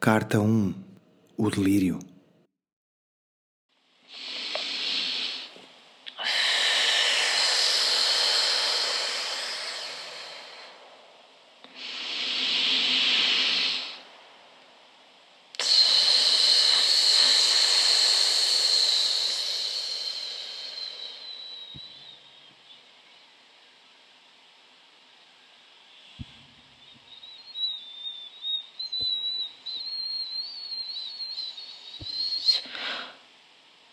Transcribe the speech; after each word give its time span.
Carta 0.00 0.40
1 0.40 0.74
O 1.36 1.50
delírio 1.50 1.98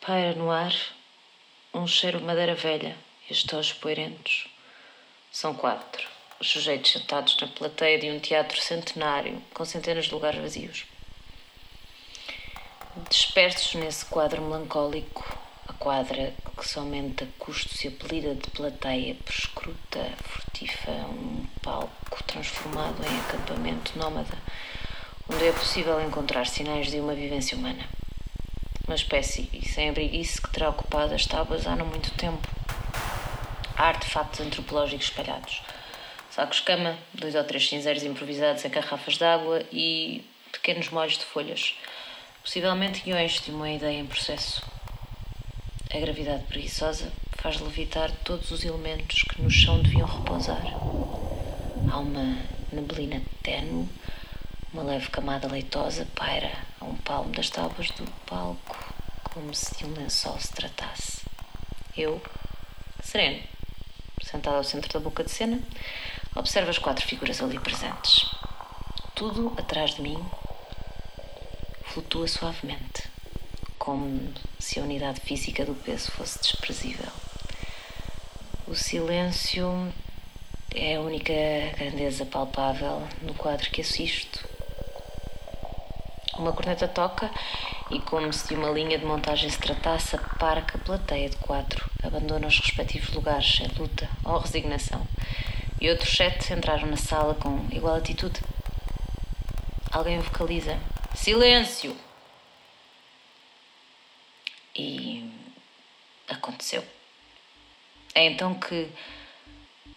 Paira 0.07 0.33
no 0.35 0.49
ar 0.49 0.73
um 1.73 1.85
cheiro 1.85 2.19
de 2.19 2.23
madeira 2.23 2.55
velha 2.55 2.95
e 3.29 3.33
estojos 3.33 3.73
poeirentos. 3.73 4.47
São 5.29 5.53
quatro, 5.53 6.07
os 6.39 6.49
sujeitos 6.49 6.93
sentados 6.93 7.35
na 7.41 7.47
plateia 7.47 7.99
de 7.99 8.09
um 8.09 8.17
teatro 8.17 8.57
centenário 8.57 9.43
com 9.53 9.65
centenas 9.65 10.05
de 10.05 10.13
lugares 10.13 10.39
vazios. 10.39 10.85
Dispersos 13.09 13.75
nesse 13.75 14.05
quadro 14.05 14.41
melancólico, 14.41 15.25
a 15.67 15.73
quadra 15.73 16.33
que 16.57 16.65
somente 16.65 17.25
a 17.25 17.27
custo 17.37 17.75
se 17.75 17.89
apelida 17.89 18.33
de 18.33 18.49
plateia 18.51 19.13
prescruta, 19.13 20.09
furtifa, 20.23 20.89
um 20.89 21.45
palco 21.61 22.23
transformado 22.23 23.03
em 23.05 23.19
acampamento 23.19 23.99
nómada, 23.99 24.37
onde 25.27 25.47
é 25.47 25.51
possível 25.51 25.99
encontrar 25.99 26.47
sinais 26.47 26.89
de 26.89 26.97
uma 26.97 27.13
vivência 27.13 27.57
humana 27.57 27.85
uma 28.87 28.95
espécie 28.95 29.49
e 29.51 29.67
sem 29.67 29.89
abriguice 29.89 30.41
que 30.41 30.49
terá 30.49 30.69
ocupado 30.69 31.13
as 31.13 31.25
tábuas 31.25 31.67
há 31.67 31.75
não 31.75 31.85
muito 31.85 32.09
tempo. 32.11 32.47
Há 33.75 33.89
artefactos 33.89 34.39
antropológicos 34.39 35.07
espalhados. 35.07 35.61
Sacos-cama, 36.31 36.97
dois 37.13 37.35
ou 37.35 37.43
três 37.43 37.67
cinzeiros 37.67 38.03
improvisados 38.03 38.63
em 38.63 38.69
garrafas 38.69 39.17
de 39.17 39.25
água 39.25 39.61
e 39.71 40.23
pequenos 40.51 40.89
molhos 40.89 41.17
de 41.17 41.25
folhas. 41.25 41.75
Possivelmente 42.41 43.01
guiões 43.01 43.41
de 43.41 43.51
uma 43.51 43.69
ideia 43.69 43.99
em 43.99 44.05
processo. 44.05 44.63
A 45.93 45.99
gravidade 45.99 46.43
preguiçosa 46.43 47.11
faz 47.37 47.59
levitar 47.59 48.11
todos 48.23 48.51
os 48.51 48.63
elementos 48.63 49.23
que 49.23 49.41
no 49.41 49.49
chão 49.49 49.81
deviam 49.81 50.07
repousar. 50.07 50.63
Há 51.91 51.97
uma 51.99 52.37
neblina 52.71 53.21
ténue 53.43 53.87
uma 54.73 54.83
leve 54.83 55.09
camada 55.09 55.47
leitosa 55.47 56.05
paira 56.13 56.51
a 56.79 56.85
um 56.85 56.95
palmo 56.95 57.31
das 57.31 57.49
tábuas 57.49 57.89
do 57.91 58.05
palco, 58.25 58.93
como 59.23 59.53
se 59.53 59.77
de 59.77 59.85
um 59.85 59.93
lençol 59.93 60.37
se 60.39 60.51
tratasse. 60.51 61.21
Eu, 61.95 62.21
sereno, 63.01 63.41
sentado 64.21 64.57
ao 64.57 64.63
centro 64.63 64.91
da 64.91 64.99
boca 64.99 65.23
de 65.23 65.31
cena, 65.31 65.59
observo 66.35 66.69
as 66.69 66.77
quatro 66.77 67.05
figuras 67.05 67.41
ali 67.41 67.59
presentes. 67.59 68.29
Tudo 69.15 69.53
atrás 69.57 69.95
de 69.95 70.01
mim 70.01 70.23
flutua 71.85 72.27
suavemente, 72.27 73.09
como 73.79 74.33
se 74.59 74.79
a 74.79 74.83
unidade 74.83 75.21
física 75.21 75.65
do 75.65 75.73
peso 75.73 76.11
fosse 76.11 76.39
desprezível. 76.39 77.11
O 78.67 78.75
silêncio 78.75 79.91
é 80.75 80.97
a 80.97 81.01
única 81.01 81.33
grandeza 81.77 82.25
palpável 82.25 83.07
no 83.21 83.33
quadro 83.33 83.71
que 83.71 83.81
assisto 83.81 84.46
uma 86.47 86.53
corneta 86.53 86.87
toca 86.87 87.29
e, 87.91 87.99
como 87.99 88.31
se 88.31 88.47
de 88.47 88.55
uma 88.55 88.69
linha 88.69 88.97
de 88.97 89.05
montagem 89.05 89.49
se 89.49 89.59
tratasse, 89.59 90.15
a 90.15 90.19
plateia 90.79 91.29
de 91.29 91.35
quatro 91.37 91.89
abandona 92.01 92.47
os 92.47 92.59
respectivos 92.59 93.13
lugares 93.13 93.59
em 93.59 93.67
luta 93.79 94.09
ou 94.23 94.39
resignação. 94.39 95.05
E 95.79 95.89
outros 95.89 96.15
sete 96.15 96.53
entraram 96.53 96.87
na 96.87 96.97
sala 96.97 97.35
com 97.35 97.67
igual 97.71 97.95
atitude. 97.95 98.39
Alguém 99.91 100.19
vocaliza: 100.19 100.79
Silêncio! 101.13 101.95
E 104.75 105.29
aconteceu. 106.29 106.83
É 108.15 108.25
então 108.25 108.53
que 108.55 108.89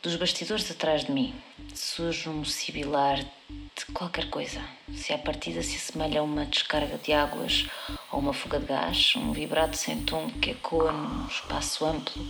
dos 0.02 0.16
bastidores 0.16 0.70
atrás 0.70 1.04
de 1.04 1.12
mim 1.12 1.34
surge 1.74 2.28
um 2.28 2.42
sibilar 2.44 3.18
de 3.18 3.84
qualquer 3.92 4.30
coisa. 4.30 4.60
Se 4.94 5.12
a 5.12 5.18
partida 5.18 5.62
se 5.62 5.76
assemelha 5.76 6.20
a 6.20 6.22
uma 6.22 6.46
descarga 6.46 6.96
de 6.96 7.12
águas 7.12 7.66
ou 8.10 8.18
uma 8.18 8.32
fuga 8.32 8.58
de 8.58 8.66
gás, 8.66 9.14
um 9.16 9.32
vibrato 9.32 9.76
sem 9.76 10.02
tom 10.02 10.30
que 10.40 10.50
ecoa 10.50 10.90
num 10.90 11.26
espaço 11.26 11.84
amplo, 11.84 12.26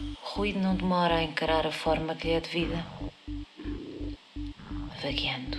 o 0.00 0.16
ruído 0.22 0.58
não 0.58 0.74
demora 0.74 1.16
a 1.16 1.22
encarar 1.22 1.66
a 1.66 1.72
forma 1.72 2.14
que 2.14 2.28
lhe 2.28 2.34
é 2.34 2.40
devida. 2.40 2.86
Vagueando 5.02 5.58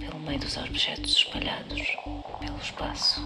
pelo 0.00 0.18
meio 0.18 0.40
dos 0.40 0.56
objetos 0.56 1.12
espalhados 1.12 1.80
pelo 2.40 2.58
espaço, 2.58 3.20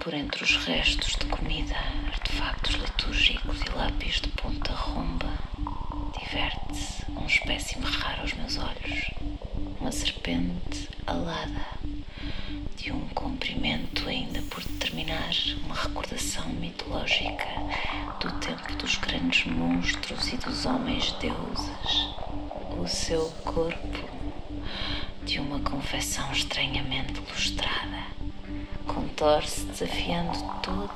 por 0.00 0.12
entre 0.12 0.42
os 0.42 0.56
restos 0.64 1.14
de 1.16 1.26
comida, 1.26 1.76
artefactos 2.08 2.74
litúrgicos 2.74 3.60
e 3.60 3.76
lápis 3.76 4.20
de 4.20 4.28
ponta 4.30 4.72
romba 4.72 5.53
diverte-se 6.34 7.04
um 7.12 7.26
espécime 7.26 7.86
raro 7.86 8.22
aos 8.22 8.32
meus 8.34 8.58
olhos, 8.58 9.10
uma 9.80 9.92
serpente 9.92 10.88
alada, 11.06 11.64
de 12.76 12.90
um 12.90 13.06
comprimento 13.10 14.08
ainda 14.08 14.42
por 14.42 14.60
determinar, 14.64 15.30
uma 15.64 15.76
recordação 15.76 16.48
mitológica 16.48 17.46
do 18.18 18.32
tempo 18.40 18.74
dos 18.74 18.96
grandes 18.96 19.46
monstros 19.46 20.32
e 20.32 20.36
dos 20.38 20.66
homens 20.66 21.12
deuses. 21.20 22.08
O 22.82 22.88
seu 22.88 23.30
corpo, 23.44 24.10
de 25.24 25.38
uma 25.38 25.60
confecção 25.60 26.32
estranhamente 26.32 27.20
lustrada, 27.20 28.02
contorce 28.88 29.66
desafiando 29.66 30.36
toda 30.60 30.90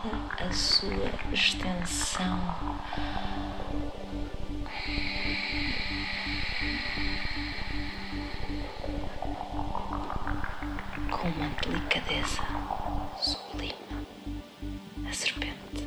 a 0.44 0.53
sua 0.53 1.12
extensão 1.32 2.41
com 11.33 11.41
uma 11.41 11.50
delicadeza 11.62 12.43
sublime. 13.21 13.75
A 15.09 15.12
serpente 15.12 15.87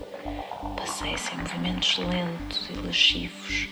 passeia-se 0.78 1.34
em 1.34 1.38
movimentos 1.38 1.98
lentos 1.98 2.70
e 2.70 2.74
lascivos, 2.74 3.70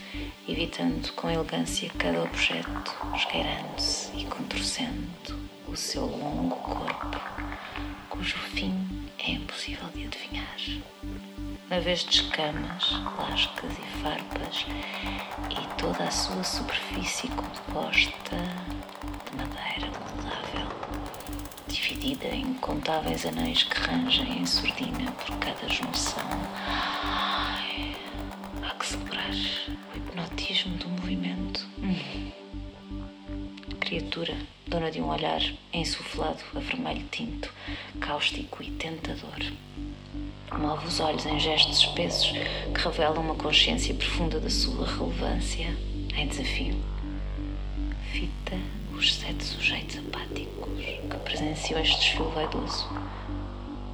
evitando 0.47 1.11
com 1.13 1.29
elegância 1.29 1.91
cada 1.97 2.23
objeto, 2.23 2.95
esgueirando-se 3.15 4.17
e 4.17 4.25
contorcendo 4.25 5.39
o 5.67 5.75
seu 5.75 6.05
longo 6.05 6.55
corpo, 6.55 7.21
cujo 8.09 8.37
fim 8.37 9.07
é 9.19 9.31
impossível 9.31 9.87
de 9.93 10.05
adivinhar. 10.05 10.55
Uma 11.69 11.79
vez 11.79 11.99
de 11.99 12.15
escamas, 12.15 12.93
lascas 13.19 13.71
e 13.71 14.01
farpas, 14.01 14.65
e 15.51 15.79
toda 15.79 16.03
a 16.03 16.11
sua 16.11 16.43
superfície 16.43 17.27
composta 17.27 18.37
em 22.01 22.41
incontáveis 22.41 23.25
anéis 23.25 23.63
que 23.63 23.77
rangem 23.77 24.39
em 24.39 24.45
surdina 24.45 25.11
por 25.11 25.35
cada 25.37 25.67
junção. 25.67 26.23
Ai, 27.03 27.93
há 28.63 28.69
que 28.71 28.85
celebrar 28.85 29.29
o 29.29 29.97
hipnotismo 29.97 30.77
do 30.77 30.87
movimento. 30.87 31.67
Hum. 31.79 32.31
Criatura, 33.81 34.37
dona 34.67 34.89
de 34.89 35.01
um 35.01 35.09
olhar 35.09 35.41
insuflado 35.73 36.41
a 36.55 36.59
vermelho 36.59 37.05
tinto, 37.11 37.53
cáustico 37.99 38.63
e 38.63 38.71
tentador. 38.71 39.39
Move 40.57 40.87
os 40.87 40.99
olhos 41.01 41.25
em 41.25 41.37
gestos 41.39 41.79
espessos 41.79 42.31
que 42.31 42.81
revelam 42.81 43.21
uma 43.21 43.35
consciência 43.35 43.93
profunda 43.93 44.39
da 44.39 44.49
sua 44.49 44.87
relevância 44.87 45.75
em 46.15 46.27
desafio. 46.27 46.75
Fita 48.11 48.57
os 48.97 49.15
sete 49.15 49.43
sujeitos 49.43 49.97
apáticos 49.97 50.48
que 50.79 51.17
presenciam 51.23 51.79
este 51.79 51.97
desfile 51.97 52.29
vaidoso, 52.33 52.87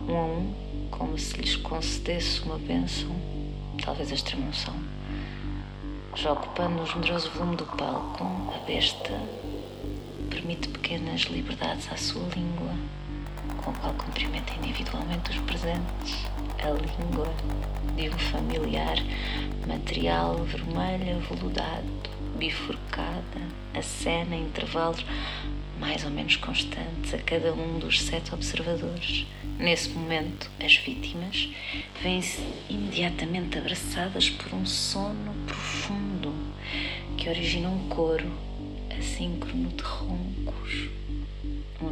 um 0.07 0.17
a 0.17 0.25
um, 0.25 0.53
como 0.91 1.17
se 1.17 1.35
lhes 1.37 1.55
concedesse 1.55 2.41
uma 2.41 2.57
bênção, 2.57 3.09
talvez 3.83 4.11
a 4.11 4.15
extremoção. 4.15 4.73
Já 6.15 6.31
ocupando 6.31 6.81
o 6.81 6.85
generoso 6.85 7.29
volume 7.31 7.57
do 7.57 7.65
palco, 7.65 8.23
a 8.53 8.65
besta 8.65 9.19
permite 10.29 10.69
pequenas 10.69 11.21
liberdades 11.21 11.91
à 11.91 11.97
sua 11.97 12.27
língua, 12.35 12.73
com 13.63 13.71
a 13.71 13.73
qual 13.73 13.93
cumprimenta 13.93 14.53
individualmente 14.53 15.31
os 15.31 15.37
presentes 15.39 16.34
a 16.63 16.69
língua 16.69 17.33
de 17.95 18.09
um 18.09 18.17
familiar, 18.17 18.97
material 19.67 20.35
vermelho 20.43 21.17
aveludado, 21.17 21.85
bifurcada, 22.37 23.41
a 23.73 23.81
cena 23.81 24.35
em 24.35 24.43
intervalos 24.43 25.05
mais 25.79 26.03
ou 26.03 26.09
menos 26.09 26.35
constantes 26.37 27.13
a 27.13 27.17
cada 27.17 27.53
um 27.53 27.79
dos 27.79 28.01
sete 28.01 28.33
observadores. 28.33 29.25
Nesse 29.59 29.89
momento, 29.89 30.49
as 30.63 30.75
vítimas 30.77 31.49
vêm-se 32.01 32.41
imediatamente 32.69 33.57
abraçadas 33.57 34.29
por 34.29 34.53
um 34.53 34.65
sono 34.65 35.33
profundo 35.45 36.33
que 37.17 37.29
origina 37.29 37.69
um 37.69 37.87
coro 37.89 38.31
assíncrono 38.97 39.69
de 39.69 39.83
roncos. 39.83 40.89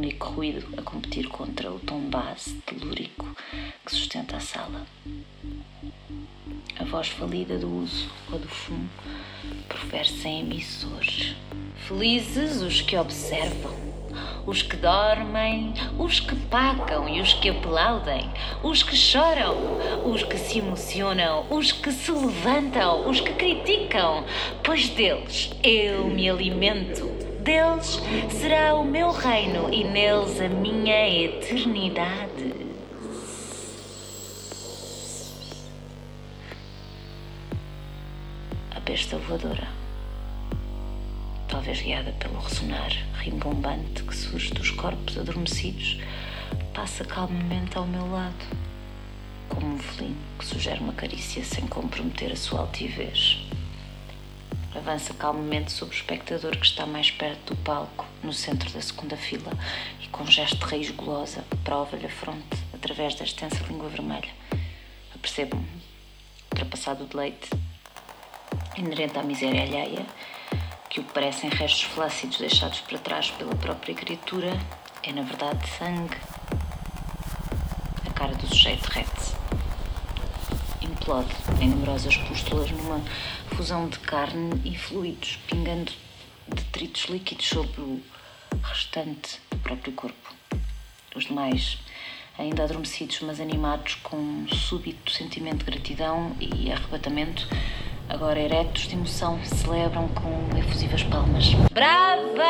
Único 0.04 0.28
ruído 0.32 0.68
a 0.76 0.82
competir 0.82 1.28
contra 1.28 1.72
o 1.72 1.78
tom 1.78 1.98
base 2.10 2.56
telúrico 2.66 3.26
que 3.86 3.90
sustenta 3.90 4.36
a 4.36 4.40
sala. 4.40 4.86
A 6.78 6.84
voz 6.84 7.08
falida 7.08 7.56
do 7.56 7.74
uso 7.74 8.10
ou 8.30 8.38
do 8.38 8.46
fumo 8.46 8.86
profere-se 9.66 10.28
em 10.28 10.40
emissores. 10.40 11.34
Felizes 11.88 12.60
os 12.60 12.82
que 12.82 12.98
observam, 12.98 13.72
os 14.44 14.60
que 14.60 14.76
dormem, 14.76 15.72
os 15.98 16.20
que 16.20 16.36
pagam 16.36 17.08
e 17.08 17.22
os 17.22 17.32
que 17.32 17.48
aplaudem, 17.48 18.28
os 18.62 18.82
que 18.82 18.94
choram, 18.94 19.56
os 20.04 20.22
que 20.22 20.36
se 20.36 20.58
emocionam, 20.58 21.46
os 21.48 21.72
que 21.72 21.90
se 21.90 22.12
levantam, 22.12 23.08
os 23.08 23.20
que 23.20 23.32
criticam, 23.32 24.22
pois 24.62 24.90
deles 24.90 25.50
eu 25.62 26.08
me 26.08 26.28
alimento. 26.28 27.13
Deles 27.44 28.00
será 28.40 28.74
o 28.74 28.84
meu 28.84 29.10
reino 29.12 29.72
e 29.72 29.84
neles 29.84 30.40
a 30.40 30.48
minha 30.48 31.08
eternidade. 31.08 32.54
A 38.74 38.80
besta 38.80 39.18
voadora 39.18 39.68
talvez 41.54 41.80
guiada 41.82 42.12
pelo 42.18 42.40
ressonar 42.40 42.90
rimbombante 43.18 44.02
que 44.02 44.16
surge 44.16 44.52
dos 44.52 44.70
corpos 44.70 45.16
adormecidos, 45.16 46.00
passa 46.74 47.04
calmamente 47.04 47.78
ao 47.78 47.86
meu 47.86 48.10
lado, 48.10 48.44
como 49.48 49.74
um 49.74 49.78
felino 49.78 50.16
que 50.36 50.44
sugere 50.44 50.80
uma 50.80 50.92
carícia 50.92 51.44
sem 51.44 51.66
comprometer 51.68 52.32
a 52.32 52.36
sua 52.36 52.60
altivez. 52.60 53.38
Avança 54.86 55.14
calmamente 55.14 55.72
sobre 55.72 55.94
o 55.94 55.96
espectador 55.96 56.58
que 56.58 56.66
está 56.66 56.84
mais 56.84 57.10
perto 57.10 57.54
do 57.54 57.56
palco, 57.62 58.04
no 58.22 58.34
centro 58.34 58.68
da 58.70 58.82
segunda 58.82 59.16
fila, 59.16 59.50
e 59.98 60.08
com 60.08 60.24
um 60.24 60.30
gesto 60.30 60.58
de 60.58 60.64
raiz 60.66 60.90
gulosa 60.90 61.42
prova-lhe 61.64 62.04
a 62.04 62.10
fronte 62.10 62.58
através 62.70 63.14
da 63.14 63.24
extensa 63.24 63.64
língua 63.66 63.88
vermelha. 63.88 64.28
Apercebo-me, 65.14 65.66
ultrapassado 66.52 67.04
o 67.04 67.06
deleite, 67.06 67.48
inerente 68.76 69.18
à 69.18 69.22
miséria 69.22 69.62
alheia, 69.62 70.04
que 70.90 71.00
o 71.00 71.04
parecem 71.04 71.48
restos 71.48 71.84
flácidos 71.84 72.36
deixados 72.36 72.80
para 72.80 72.98
trás 72.98 73.30
pela 73.30 73.54
própria 73.54 73.94
criatura 73.94 74.52
é, 75.02 75.12
na 75.12 75.22
verdade, 75.22 75.66
sangue. 75.78 76.18
A 78.06 78.12
cara 78.12 78.34
do 78.34 78.46
sujeito 78.46 78.86
derrete-se. 78.86 79.33
Implode 81.04 81.28
em 81.60 81.68
numerosas 81.68 82.16
pústulas 82.16 82.70
numa 82.70 82.98
fusão 83.54 83.86
de 83.90 83.98
carne 83.98 84.58
e 84.64 84.74
fluidos, 84.74 85.38
pingando 85.46 85.92
detritos 86.48 87.04
líquidos 87.10 87.46
sobre 87.46 87.78
o 87.82 88.02
restante 88.62 89.38
do 89.50 89.58
próprio 89.58 89.92
corpo. 89.92 90.34
Os 91.14 91.26
demais, 91.26 91.76
ainda 92.38 92.64
adormecidos, 92.64 93.20
mas 93.20 93.38
animados 93.38 93.96
com 93.96 94.16
um 94.16 94.48
súbito 94.48 95.12
sentimento 95.12 95.58
de 95.58 95.72
gratidão 95.72 96.34
e 96.40 96.72
arrebatamento, 96.72 97.46
agora 98.08 98.40
eretos 98.40 98.88
de 98.88 98.94
emoção, 98.94 99.38
celebram 99.44 100.08
com 100.08 100.58
efusivas 100.58 101.02
palmas. 101.02 101.52
Brava! 101.70 102.44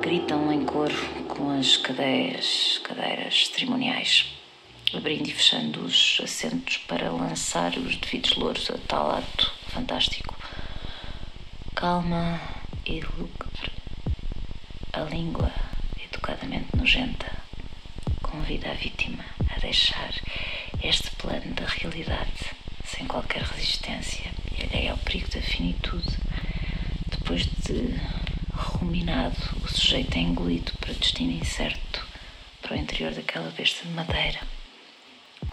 Gritam 0.00 0.50
em 0.50 0.64
coro 0.64 0.96
com 1.28 1.50
as 1.50 1.76
cadeiras, 1.76 2.80
cadeiras 2.82 3.48
cerimoniais, 3.48 4.32
abrindo 4.94 5.28
e 5.28 5.32
fechando 5.32 5.84
os 5.84 6.20
assentos 6.22 6.78
para 6.78 7.10
lançar 7.10 7.76
os 7.76 7.96
devidos 7.96 8.34
louros 8.36 8.70
a 8.70 8.78
tal 8.86 9.10
ato 9.10 9.52
fantástico. 9.68 10.36
Calma 11.74 12.40
e 12.86 13.00
lúgubre, 13.00 13.72
a 14.92 15.00
língua 15.00 15.52
educadamente 16.04 16.76
nojenta 16.76 17.30
convida 18.22 18.70
a 18.70 18.74
vítima 18.74 19.24
a 19.54 19.58
deixar 19.58 20.14
este 20.82 21.10
plano 21.12 21.54
da 21.54 21.66
realidade 21.66 22.44
sem 22.84 23.06
qualquer 23.06 23.42
resistência 23.42 24.30
e 24.56 24.62
alheia 24.62 24.92
ao 24.92 24.98
perigo 24.98 25.28
da 25.30 25.40
finitude. 25.40 26.16
Depois 27.10 27.44
de 27.44 27.98
ruminado, 28.54 29.36
o 29.64 29.68
sujeito 29.68 30.16
é 30.16 30.20
engolido 30.20 30.72
para 30.78 30.92
destino 30.94 31.32
incerto 31.32 32.06
para 32.60 32.74
o 32.76 32.78
interior 32.78 33.12
daquela 33.12 33.50
besta 33.50 33.84
de 33.84 33.90
madeira, 33.92 34.40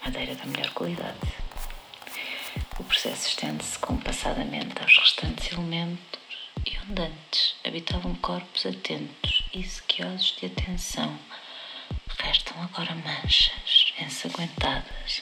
madeira 0.03 0.35
da 0.35 0.45
melhor 0.45 0.69
qualidade. 0.71 1.17
O 2.79 2.83
processo 2.83 3.27
estende-se 3.27 3.77
compassadamente 3.79 4.81
aos 4.81 4.97
restantes 4.97 5.51
elementos 5.51 6.19
e 6.65 6.77
onde 6.79 7.01
antes 7.01 7.55
habitavam 7.65 8.15
corpos 8.15 8.65
atentos 8.65 9.43
e 9.53 9.63
sequiosos 9.63 10.35
de 10.39 10.47
atenção, 10.47 11.17
restam 12.19 12.61
agora 12.63 12.95
manchas 12.95 13.93
ensanguentadas 13.99 15.21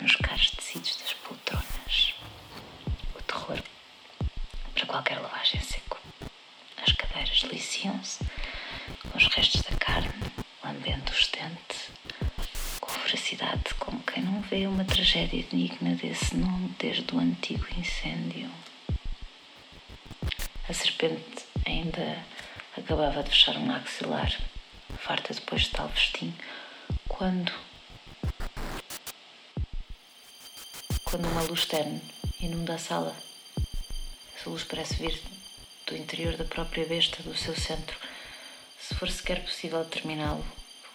nos 0.00 0.16
caros 0.16 0.50
tecidos 0.50 0.96
das 0.96 1.12
poltronas. 1.14 2.14
O 3.14 3.22
terror 3.22 3.62
para 4.74 4.86
qualquer 4.86 5.18
lavagem 5.20 5.60
seco. 5.60 5.98
As 6.86 6.92
cadeiras 6.92 7.42
deliciam-se 7.42 8.24
com 9.02 9.18
os 9.18 9.26
restos 9.28 9.62
da 9.62 9.76
carne, 9.76 10.12
lambendo 10.64 11.10
o 11.10 11.14
estente, 11.14 11.87
com 11.87 11.87
voracidade, 13.08 13.72
como 13.78 14.02
quem 14.02 14.22
não 14.22 14.42
vê 14.42 14.66
uma 14.66 14.84
tragédia 14.84 15.42
digna 15.44 15.94
desse 15.94 16.36
nome 16.36 16.74
desde 16.78 17.14
o 17.14 17.18
antigo 17.18 17.66
incêndio. 17.78 18.50
A 20.68 20.74
serpente 20.74 21.46
ainda 21.66 22.22
acabava 22.76 23.22
de 23.22 23.30
fechar 23.30 23.56
um 23.56 23.64
maxilar, 23.64 24.30
farta 24.98 25.32
depois 25.32 25.62
de 25.62 25.70
tal 25.70 25.88
festim, 25.88 26.34
quando 27.08 27.50
quando 31.04 31.26
uma 31.28 31.42
luz 31.44 31.64
terna 31.64 32.02
inunda 32.40 32.74
a 32.74 32.78
sala. 32.78 33.16
Essa 34.36 34.50
luz 34.50 34.64
parece 34.64 34.96
vir 34.96 35.18
do 35.86 35.96
interior 35.96 36.36
da 36.36 36.44
própria 36.44 36.84
besta, 36.84 37.22
do 37.22 37.34
seu 37.34 37.56
centro. 37.56 37.96
Se 38.78 38.94
for 38.94 39.10
sequer 39.10 39.42
possível 39.42 39.82
determiná-lo, 39.82 40.44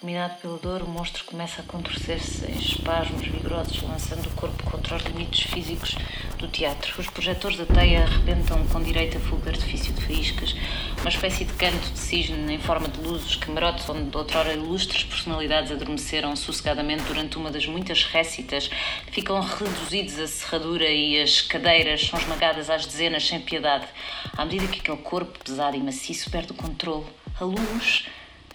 Dominado 0.03 0.36
pela 0.41 0.57
dor, 0.57 0.81
o 0.81 0.89
monstro 0.89 1.24
começa 1.24 1.62
a 1.62 1.63
contorcer-se 1.63 2.45
em 2.45 2.57
espasmos 2.57 3.25
vigorosos, 3.25 3.81
lançando 3.83 4.27
o 4.27 4.31
corpo 4.31 4.62
contra 4.69 4.98
os 4.98 5.03
limites 5.03 5.50
físicos 5.50 5.95
do 6.38 6.45
teatro. 6.50 6.93
Os 7.00 7.07
projetores 7.07 7.57
da 7.57 7.65
teia 7.65 8.03
arrebentam 8.03 8.67
com 8.67 8.83
direito 8.83 9.15
a 9.15 9.22
fogo 9.22 9.48
artifício 9.48 9.93
de 9.93 10.01
faíscas, 10.01 10.57
uma 11.00 11.07
espécie 11.07 11.45
de 11.45 11.53
canto 11.53 11.89
de 11.89 11.98
cisne 11.98 12.53
em 12.53 12.60
forma 12.60 12.89
de 12.89 13.00
luzes, 13.00 13.38
camarotes 13.38 13.88
onde 13.88 14.17
outrora 14.17 14.51
ilustres 14.51 15.05
personalidades 15.05 15.72
adormeceram 15.72 16.36
sossegadamente 16.36 17.03
durante 17.03 17.38
uma 17.38 17.50
das 17.50 17.65
muitas 17.65 18.03
récitas, 18.03 18.69
ficam 19.10 19.39
reduzidos 19.39 20.19
a 20.19 20.27
serradura 20.27 20.89
e 20.89 21.22
as 21.22 21.39
cadeiras 21.39 22.05
são 22.05 22.19
esmagadas 22.19 22.69
às 22.69 22.86
dezenas 22.86 23.25
sem 23.25 23.39
piedade. 23.39 23.88
À 24.36 24.43
medida 24.43 24.67
que 24.67 24.81
aquele 24.81 24.98
corpo 24.98 25.39
pesado 25.39 25.77
e 25.77 25.79
maciço 25.79 26.29
perde 26.29 26.51
o 26.51 26.55
controle, 26.55 27.05
a 27.39 27.45
luz 27.45 28.05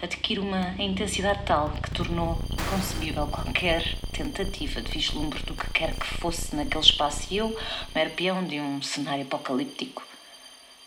adquire 0.00 0.40
uma 0.40 0.74
intensidade 0.78 1.44
tal 1.44 1.70
que 1.70 1.90
tornou 1.90 2.38
inconcebível 2.52 3.26
qualquer 3.26 3.96
tentativa 4.12 4.80
de 4.80 4.92
vislumbre 4.92 5.42
do 5.42 5.54
que 5.54 5.68
quer 5.70 5.94
que 5.94 6.06
fosse 6.06 6.54
naquele 6.54 6.84
espaço 6.84 7.26
e 7.30 7.38
eu, 7.38 7.58
mero 7.94 8.10
peão 8.10 8.44
de 8.44 8.60
um 8.60 8.80
cenário 8.80 9.24
apocalíptico. 9.24 10.06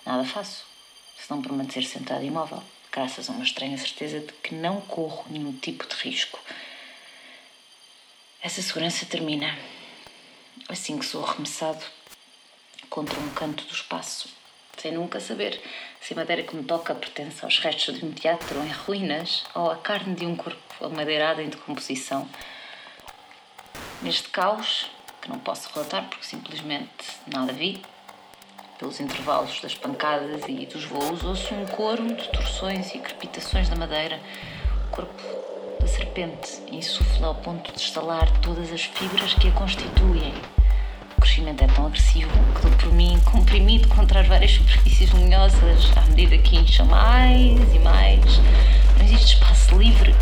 Nada 0.05 0.23
faço, 0.23 0.65
senão 1.17 1.41
permanecer 1.41 1.83
sentado 1.83 2.23
imóvel, 2.23 2.63
graças 2.91 3.29
a 3.29 3.33
uma 3.33 3.43
estranha 3.43 3.77
certeza 3.77 4.19
de 4.19 4.31
que 4.33 4.55
não 4.55 4.79
corro 4.81 5.25
nenhum 5.29 5.53
tipo 5.53 5.85
de 5.87 5.95
risco. 5.95 6.39
Essa 8.41 8.61
segurança 8.61 9.05
termina 9.05 9.57
assim 10.69 10.97
que 10.97 11.05
sou 11.05 11.23
arremessado 11.23 11.83
contra 12.89 13.19
um 13.19 13.29
canto 13.31 13.65
do 13.65 13.73
espaço 13.73 14.40
sem 14.81 14.91
nunca 14.91 15.19
saber 15.19 15.61
se 16.01 16.13
a 16.13 16.15
madeira 16.15 16.41
que 16.41 16.55
me 16.55 16.63
toca 16.63 16.95
pertence 16.95 17.45
aos 17.45 17.59
restos 17.59 17.99
de 17.99 18.05
um 18.05 18.11
teatro 18.11 18.59
em 18.63 18.71
ruínas 18.71 19.43
ou 19.53 19.69
à 19.69 19.75
carne 19.75 20.15
de 20.15 20.25
um 20.25 20.35
corpo 20.35 20.83
amadeirado 20.83 21.39
em 21.39 21.49
decomposição. 21.49 22.27
Neste 24.01 24.29
caos, 24.29 24.89
que 25.21 25.29
não 25.29 25.37
posso 25.37 25.69
relatar 25.71 26.09
porque 26.09 26.25
simplesmente 26.25 27.05
nada 27.27 27.53
vi, 27.53 27.79
pelos 28.79 28.99
intervalos 28.99 29.61
das 29.61 29.75
pancadas 29.75 30.41
e 30.47 30.65
dos 30.65 30.85
voos, 30.85 31.23
ouço 31.23 31.53
um 31.53 31.67
coro 31.67 32.07
de 32.07 32.27
torções 32.29 32.95
e 32.95 32.97
crepitações 32.97 33.69
da 33.69 33.75
madeira. 33.75 34.19
O 34.87 34.95
corpo 34.95 35.79
da 35.79 35.85
serpente 35.85 36.59
insufla 36.71 37.27
ao 37.27 37.35
ponto 37.35 37.71
de 37.71 37.79
estalar 37.79 38.41
todas 38.41 38.71
as 38.71 38.85
fibras 38.85 39.35
que 39.35 39.47
a 39.47 39.51
constituem. 39.51 40.33
Crescimento 41.41 41.63
é 41.63 41.67
tão 41.75 41.87
agressivo 41.87 42.29
que 42.53 42.61
dou 42.61 42.71
por 42.73 42.93
mim 42.93 43.19
comprimido 43.25 43.87
contra 43.87 44.19
as 44.19 44.27
várias 44.27 44.51
superfícies 44.51 45.09
luminosas 45.09 45.91
à 45.97 46.01
medida 46.01 46.37
que 46.37 46.55
incha 46.55 46.83
mais 46.85 47.73
e 47.73 47.79
mais. 47.79 48.39
Não 48.95 49.03
existe 49.03 49.33
espaço 49.33 49.75
livre. 49.75 50.15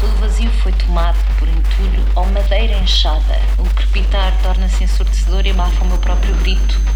Todo 0.00 0.12
o 0.14 0.16
vazio 0.16 0.50
foi 0.50 0.72
tomado 0.72 1.16
por 1.38 1.46
entulho 1.46 2.04
ou 2.16 2.26
madeira 2.26 2.76
enxada. 2.76 3.40
O 3.56 3.62
crepitar 3.72 4.36
torna-se 4.42 4.82
ensurdecedor 4.82 5.46
e 5.46 5.50
abafa 5.50 5.84
o 5.84 5.86
meu 5.86 5.98
próprio 5.98 6.34
grito. 6.38 6.87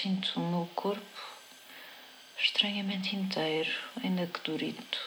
Sinto 0.00 0.38
o 0.38 0.40
meu 0.40 0.68
corpo 0.76 1.02
estranhamente 2.38 3.16
inteiro, 3.16 3.72
ainda 4.04 4.28
que 4.28 4.48
durito. 4.48 5.00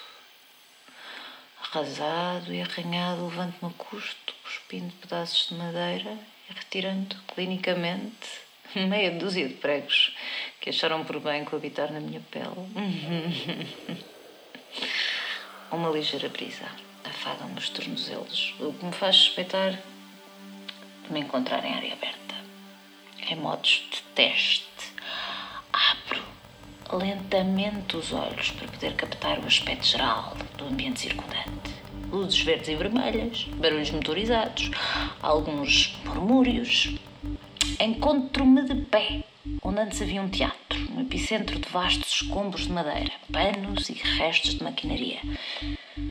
Arrasado 1.63 2.53
e 2.53 2.61
arranhado, 2.61 3.27
levanto-me 3.27 3.71
a 3.71 3.75
custo, 3.77 4.33
cuspindo 4.43 4.93
pedaços 4.95 5.47
de 5.47 5.53
madeira 5.55 6.17
e 6.49 6.53
retirando 6.53 7.15
clinicamente 7.33 8.27
meia 8.75 9.11
dúzia 9.11 9.47
de 9.47 9.53
pregos 9.53 10.13
que 10.59 10.71
acharam 10.71 11.05
por 11.05 11.21
bem 11.21 11.45
coabitar 11.45 11.93
na 11.93 12.01
minha 12.01 12.19
pele. 12.29 12.67
Uma 15.71 15.89
ligeira 15.89 16.27
brisa 16.27 16.69
afagam-me 17.05 17.57
os 17.57 17.69
tornozelos, 17.69 18.55
o 18.59 18.73
que 18.73 18.83
me 18.83 18.91
faz 18.91 19.15
suspeitar 19.15 19.71
de 19.71 21.13
me 21.13 21.21
encontrar 21.21 21.63
em 21.63 21.75
área 21.75 21.93
aberta. 21.93 22.35
Em 23.29 23.35
modos 23.37 23.87
de 23.89 24.01
teste, 24.15 24.70
lentamente 26.93 27.97
os 27.97 28.11
olhos 28.11 28.51
para 28.51 28.67
poder 28.67 28.93
captar 28.95 29.39
o 29.39 29.47
aspecto 29.47 29.85
geral 29.87 30.35
do 30.57 30.65
ambiente 30.65 30.99
circundante. 31.01 31.71
Luzes 32.11 32.41
verdes 32.41 32.69
e 32.69 32.75
vermelhas, 32.75 33.45
barulhos 33.55 33.91
motorizados, 33.91 34.69
alguns 35.21 35.97
murmúrios. 36.03 36.95
Encontro-me 37.79 38.63
de 38.63 38.75
pé, 38.85 39.23
onde 39.63 39.79
antes 39.79 40.01
havia 40.01 40.21
um 40.21 40.29
teatro, 40.29 40.79
no 40.91 41.01
epicentro 41.01 41.57
de 41.57 41.69
vastos 41.69 42.21
escombros 42.21 42.63
de 42.63 42.71
madeira, 42.71 43.13
panos 43.31 43.89
e 43.89 43.93
restos 43.93 44.55
de 44.55 44.63
maquinaria. 44.63 45.19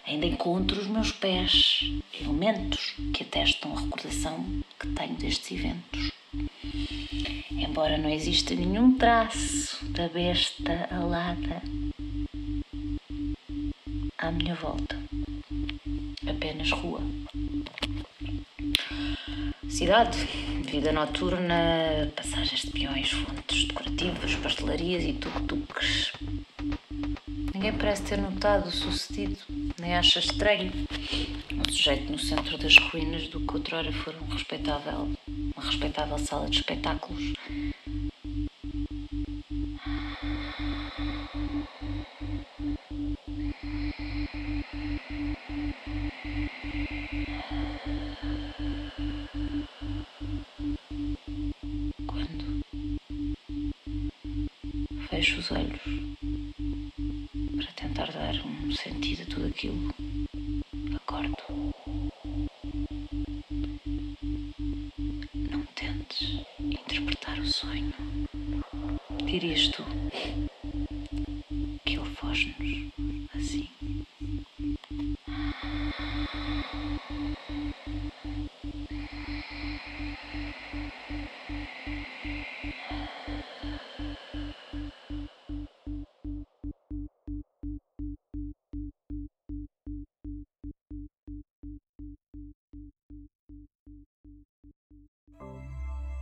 Ainda 0.06 0.26
encontro 0.26 0.80
os 0.80 0.86
meus 0.86 1.12
pés, 1.12 1.80
elementos 2.18 2.94
que 3.12 3.22
atestam 3.22 3.76
a 3.76 3.80
recordação 3.80 4.62
que 4.78 4.88
tenho 4.88 5.14
destes 5.14 5.52
eventos. 5.52 6.19
Embora 7.70 7.96
não 7.96 8.10
exista 8.10 8.52
nenhum 8.52 8.98
traço 8.98 9.84
da 9.90 10.08
besta 10.08 10.88
alada 10.90 11.62
à 14.18 14.32
minha 14.32 14.56
volta, 14.56 14.98
apenas 16.28 16.72
rua. 16.72 17.00
Cidade, 19.68 20.18
vida 20.68 20.90
noturna, 20.90 22.12
passagens 22.16 22.62
de 22.62 22.72
peões, 22.72 23.12
fontes 23.12 23.64
decorativas, 23.68 24.34
pastelarias 24.34 25.04
e 25.04 25.12
tuk-tuks. 25.12 26.12
Ninguém 27.54 27.72
parece 27.78 28.02
ter 28.02 28.18
notado 28.18 28.66
o 28.66 28.72
sucedido, 28.72 29.38
nem 29.80 29.94
acha 29.94 30.18
estranho 30.18 30.72
um 31.52 31.72
sujeito 31.72 32.10
no 32.10 32.18
centro 32.18 32.58
das 32.58 32.76
ruínas 32.78 33.28
do 33.28 33.38
que 33.38 33.54
outrora 33.54 33.92
for 33.92 34.12
um 34.16 34.26
respeitável, 34.26 35.08
respeitável 35.70 36.18
sala 36.18 36.48
de 36.48 36.58
espetáculos. 36.58 37.22
Sonho. 67.60 67.92
Dirias 69.26 69.68
tu 69.68 69.84
que 71.84 71.96
ele 71.96 72.14
foge-nos 72.16 73.36
assim. 73.36 73.68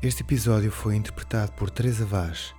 Este 0.01 0.23
episódio 0.23 0.71
foi 0.71 0.95
interpretado 0.95 1.51
por 1.53 1.71
Teresa 1.71 2.07
Vaz, 2.07 2.55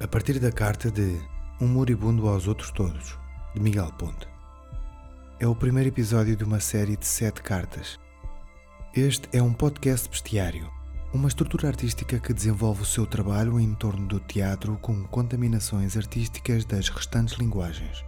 a 0.00 0.08
partir 0.08 0.40
da 0.40 0.50
carta 0.50 0.90
de 0.90 1.20
Um 1.60 1.68
Moribundo 1.68 2.26
aos 2.26 2.48
Outros 2.48 2.72
Todos, 2.72 3.16
de 3.54 3.60
Miguel 3.60 3.92
Ponte. 3.92 4.26
É 5.38 5.46
o 5.46 5.54
primeiro 5.54 5.90
episódio 5.90 6.34
de 6.34 6.42
uma 6.42 6.58
série 6.58 6.96
de 6.96 7.06
sete 7.06 7.42
cartas. 7.42 8.00
Este 8.92 9.28
é 9.32 9.40
um 9.40 9.52
podcast 9.52 10.08
bestiário, 10.08 10.68
Uma 11.12 11.28
estrutura 11.28 11.68
artística 11.68 12.18
que 12.18 12.34
desenvolve 12.34 12.82
o 12.82 12.86
seu 12.86 13.06
trabalho 13.06 13.60
em 13.60 13.72
torno 13.74 14.08
do 14.08 14.18
teatro 14.18 14.76
com 14.82 15.04
contaminações 15.04 15.96
artísticas 15.96 16.64
das 16.64 16.88
restantes 16.88 17.34
linguagens. 17.34 18.04